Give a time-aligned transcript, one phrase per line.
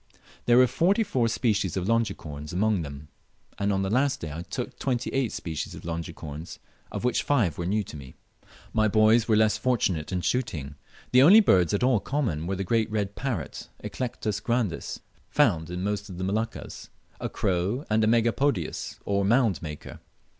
[0.47, 3.09] There were forty four species of Longicorns among them,
[3.59, 6.57] and on the last day I took twenty eight species of Longicorns,
[6.91, 8.15] of which five were new to me.
[8.73, 10.73] My boys were less fortunate in shooting.
[11.11, 15.83] The only birds at all common were the great red parrot (Eclectus grandis), found in
[15.83, 16.89] most of the Moluccas,
[17.19, 19.99] a crow, and a Megapodius, or mound maker.